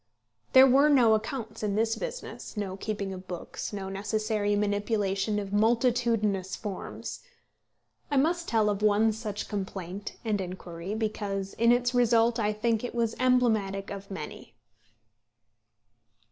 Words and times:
There 0.53 0.65
were 0.65 0.89
no 0.89 1.13
accounts 1.13 1.61
in 1.61 1.75
this 1.75 1.95
business, 1.95 2.57
no 2.57 2.75
keeping 2.75 3.13
of 3.13 3.27
books, 3.27 3.71
no 3.71 3.87
necessary 3.87 4.55
manipulation 4.55 5.37
of 5.37 5.53
multitudinous 5.53 6.55
forms. 6.55 7.19
I 8.09 8.17
must 8.17 8.47
tell 8.47 8.71
of 8.71 8.81
one 8.81 9.11
such 9.11 9.47
complaint 9.47 10.15
and 10.25 10.41
inquiry, 10.41 10.95
because 10.95 11.53
in 11.53 11.71
its 11.71 11.93
result 11.93 12.39
I 12.39 12.51
think 12.51 12.83
it 12.83 12.95
was 12.95 13.13
emblematic 13.19 13.91
of 13.91 14.09
many. 14.09 14.55